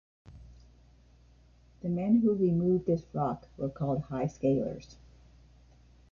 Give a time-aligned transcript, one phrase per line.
[1.81, 4.95] The men who removed this rock were called "high scalers".